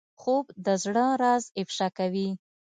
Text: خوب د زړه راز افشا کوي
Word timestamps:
خوب 0.21 0.45
د 0.65 0.67
زړه 0.83 1.05
راز 1.21 1.43
افشا 1.61 1.87
کوي 1.97 2.29